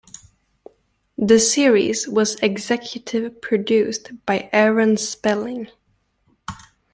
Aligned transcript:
The 1.19 1.37
series 1.37 2.07
was 2.07 2.33
executive 2.39 3.39
produced 3.39 4.13
by 4.25 4.49
Aaron 4.51 4.97
Spelling. 4.97 5.67